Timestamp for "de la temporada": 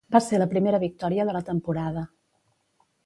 1.31-2.07